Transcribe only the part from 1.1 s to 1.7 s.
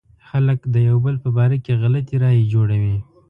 په باره